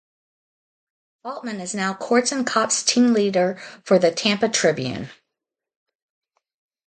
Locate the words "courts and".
1.93-2.43